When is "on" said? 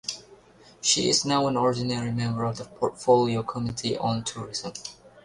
3.99-4.23